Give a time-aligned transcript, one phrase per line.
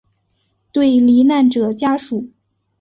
[0.71, 2.31] 对罹难者家属